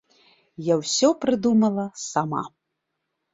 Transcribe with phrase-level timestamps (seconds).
[0.67, 2.43] Я ўсё прыдумала сама.